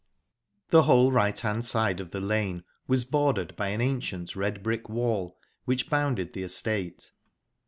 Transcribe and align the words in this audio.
The 0.71 0.81
whole 0.81 1.11
right 1.11 1.39
hand 1.39 1.63
side 1.63 1.99
of 1.99 2.09
the 2.09 2.19
lane 2.21 2.63
was 2.87 3.05
bordered 3.05 3.55
by 3.55 3.67
an 3.67 3.81
ancient, 3.81 4.35
red 4.35 4.63
brick 4.63 4.89
wall 4.89 5.37
which 5.65 5.91
bounded 5.91 6.33
the 6.33 6.41
estate. 6.41 7.11